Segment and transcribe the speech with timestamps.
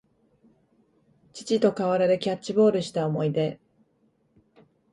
[1.31, 3.59] 父と河原でキャッチボールした思い出